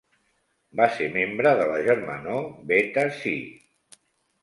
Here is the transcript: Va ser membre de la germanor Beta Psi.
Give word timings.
Va 0.79 0.87
ser 0.95 1.09
membre 1.17 1.53
de 1.61 1.69
la 1.73 1.77
germanor 1.91 2.51
Beta 2.73 3.09
Psi. 3.15 3.39